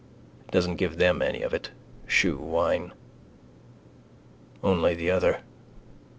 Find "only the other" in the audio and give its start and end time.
4.63-5.41